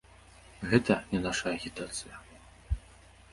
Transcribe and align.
Гэта 0.71 0.95
не 1.11 1.19
наша 1.25 1.45
агітацыя! 1.59 2.15